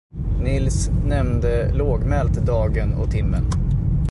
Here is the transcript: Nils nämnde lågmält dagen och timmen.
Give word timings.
Nils 0.39 0.89
nämnde 1.05 1.71
lågmält 1.73 2.33
dagen 2.45 2.93
och 2.93 3.11
timmen. 3.11 3.43